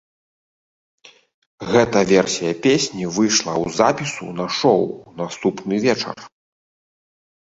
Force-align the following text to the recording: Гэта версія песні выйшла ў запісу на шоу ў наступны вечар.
Гэта 1.73 1.99
версія 2.13 2.53
песні 2.65 3.03
выйшла 3.17 3.53
ў 3.63 3.75
запісу 3.79 4.27
на 4.39 4.47
шоу 4.57 4.85
ў 4.87 5.09
наступны 5.23 5.75
вечар. 5.85 6.15